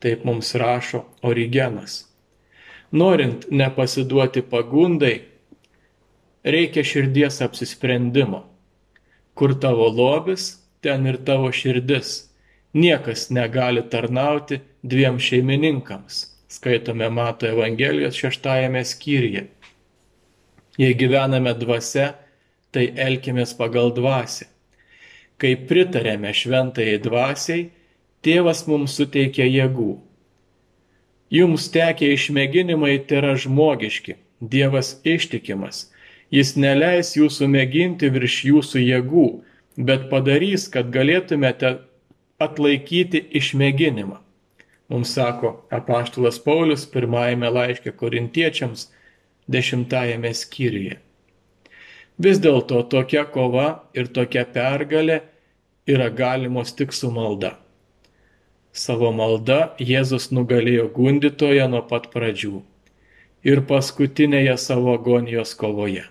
Taip 0.00 0.24
mums 0.28 0.52
rašo 0.60 1.04
Origenas. 1.24 2.04
Norint 2.92 3.48
nepasiduoti 3.50 4.44
pagundai, 4.44 5.22
reikia 6.44 6.84
širdies 6.84 7.40
apsisprendimo. 7.42 8.44
Kur 9.34 9.56
tavo 9.60 9.88
lobis, 9.88 10.60
ten 10.80 11.06
ir 11.06 11.18
tavo 11.24 11.50
širdis. 11.52 12.30
Niekas 12.74 13.30
negali 13.30 13.82
tarnauti 13.90 14.60
dviem 14.82 15.18
šeimininkams. 15.18 16.26
Skaitome 16.48 17.08
Mato 17.10 17.46
Evangelijos 17.46 18.14
šeštajame 18.14 18.84
skyriuje. 18.84 19.46
Jei 20.78 20.94
gyvename 20.98 21.54
dvasia, 21.58 22.12
tai 22.74 22.90
elkimės 22.98 23.54
pagal 23.58 23.92
dvasę. 23.94 24.48
Kai 25.38 25.54
pritarėme 25.68 26.30
šventai 26.34 26.98
dvasiai, 27.02 27.68
tėvas 28.22 28.64
mums 28.70 28.94
suteikia 28.98 29.46
jėgų. 29.46 29.94
Jums 31.34 31.70
tekia 31.74 32.12
išmėginimai 32.14 32.98
tai 33.08 33.22
yra 33.22 33.34
žmogiški, 33.38 34.18
Dievas 34.40 35.00
ištikimas. 35.08 35.88
Jis 36.34 36.56
neleis 36.58 37.12
jūsų 37.14 37.46
mėginti 37.52 38.10
virš 38.10 38.40
jūsų 38.48 38.82
jėgų, 38.82 39.26
bet 39.88 40.08
padarys, 40.10 40.66
kad 40.72 40.90
galėtumėte 40.94 41.76
atlaikyti 42.42 43.20
išmėginimą. 43.40 44.18
Mums 44.90 45.14
sako 45.16 45.52
apaštulas 45.72 46.40
Paulius 46.42 46.84
pirmajame 46.90 47.48
laiške 47.48 47.92
korintiečiams 48.00 48.88
dešimtajame 49.48 50.32
skyriuje. 50.34 50.98
Vis 52.18 52.38
dėlto 52.38 52.82
tokia 52.90 53.24
kova 53.24 53.68
ir 53.94 54.10
tokia 54.18 54.44
pergalė 54.56 55.20
yra 55.90 56.10
galimos 56.10 56.74
tik 56.76 56.92
su 56.92 57.10
malda. 57.10 57.54
Savo 58.74 59.10
malda 59.14 59.74
Jėzus 59.78 60.30
nugalėjo 60.34 60.88
gundytoje 60.94 61.66
nuo 61.70 61.82
pat 61.90 62.10
pradžių 62.14 62.62
ir 63.50 63.62
paskutinėje 63.70 64.56
savo 64.58 64.94
agonijos 64.98 65.54
kovoje. 65.58 66.04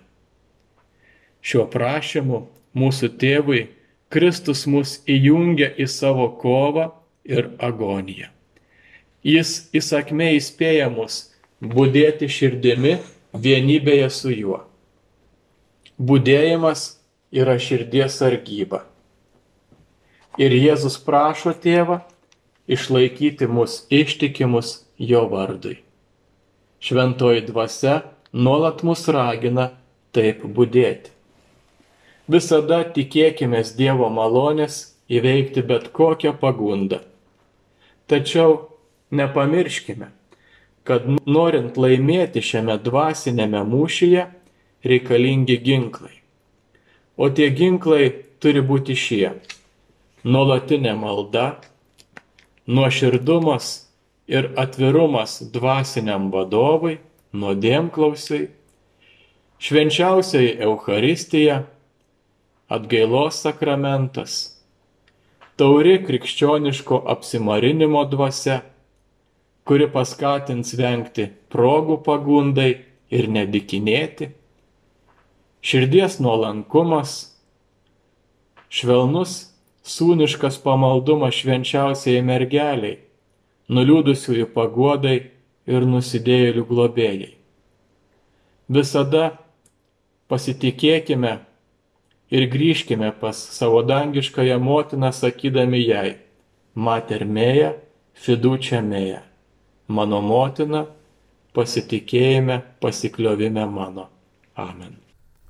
Šiuo 1.44 1.66
prašymu 1.68 2.46
mūsų 2.80 3.10
tėvui 3.20 3.66
Kristus 4.14 4.64
mus 4.70 5.00
įjungia 5.10 5.72
į 5.76 5.88
savo 5.92 6.30
kovą 6.40 6.92
ir 7.28 7.52
agoniją. 7.60 8.30
Jis 9.24 9.70
įsakmei 9.76 10.38
įspėja 10.38 10.90
mus 10.94 11.20
būdėti 11.64 12.28
širdimi 12.28 12.98
vienybėje 13.34 14.10
su 14.12 14.34
juo. 14.34 14.60
Būdėjimas 16.00 16.84
yra 17.32 17.56
širdies 17.60 18.18
sargyba. 18.20 18.84
Ir 20.42 20.54
Jėzus 20.58 20.98
prašo 21.06 21.54
tėvą 21.54 22.02
išlaikyti 22.68 23.48
mus 23.48 23.84
ištikimus 23.94 24.76
jo 24.98 25.24
vardui. 25.30 25.78
Šventoji 26.84 27.46
dvasia 27.48 28.02
nuolat 28.34 28.84
mus 28.84 29.06
ragina 29.08 29.70
taip 30.12 30.44
būdėti. 30.44 31.13
Visada 32.28 32.86
tikėkime 32.88 33.60
Dievo 33.76 34.08
malonės 34.08 34.96
įveikti 35.12 35.64
bet 35.68 35.90
kokią 35.92 36.32
pagundą. 36.40 37.02
Tačiau 38.08 38.70
nepamirškime, 39.12 40.08
kad 40.88 41.04
norint 41.28 41.76
laimėti 41.76 42.40
šiame 42.40 42.78
dvasinėme 42.80 43.66
mūšyje, 43.68 44.24
reikalingi 44.88 45.58
ginklai. 45.64 46.16
O 47.20 47.28
tie 47.28 47.50
ginklai 47.52 48.08
turi 48.40 48.64
būti 48.64 48.96
šie- 48.96 49.34
nuolatinė 50.24 50.96
malda, 50.96 51.60
nuoširdumas 52.68 53.88
ir 54.28 54.52
atvirumas 54.56 55.42
dvasiniam 55.52 56.32
vadovui, 56.32 57.00
nuodėmklausai, 57.34 58.48
švenčiausiai 59.60 60.58
Euharistija, 60.64 61.66
atgailos 62.72 63.42
sakramentas, 63.44 64.54
tauri 65.60 65.98
krikščioniško 66.06 67.04
apsimarinimo 67.14 68.06
dvasia, 68.10 68.62
kuri 69.68 69.88
paskatins 69.92 70.74
vengti 70.80 71.30
progų 71.54 72.00
pagundai 72.06 72.72
ir 73.14 73.30
nedikinėti. 73.32 74.32
Širdies 75.64 76.18
nuolankumas, 76.20 77.14
švelnus 78.68 79.38
sūniškas 79.88 80.58
pamaldumas 80.64 81.38
švenčiausiai 81.40 82.24
mergeliai, 82.26 82.98
nuliūdusiųjų 83.72 84.50
paguodai 84.56 85.16
ir 85.72 85.88
nusidėjėlių 85.88 86.66
globėjai. 86.68 87.32
Visada 88.74 89.24
pasitikėkime 90.32 91.38
ir 92.34 92.48
grįžkime 92.50 93.12
pas 93.22 93.38
savo 93.58 93.84
dangiškąją 93.86 94.58
motiną, 94.60 95.12
sakydami 95.14 95.84
jai, 95.86 96.16
Mater 96.76 97.26
Mėja, 97.30 97.76
Fidučia 98.18 98.82
Mėja, 98.82 99.22
mano 99.88 100.22
motina, 100.26 100.86
pasitikėjime, 101.54 102.62
pasikliovime 102.82 103.66
mano. 103.70 104.10
Amen. 104.58 104.98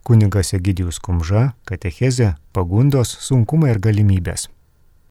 Kunigas 0.04 0.52
Egidijus 0.56 1.00
Kumža, 1.00 1.54
katechezė, 1.67 2.34
pagundos, 2.56 3.15
sunkumai 3.24 3.72
ir 3.72 3.80
galimybės. 3.84 4.50